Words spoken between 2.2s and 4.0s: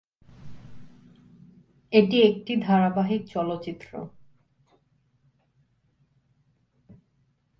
একটি ধারাবাহিক চলচ্চিত্র।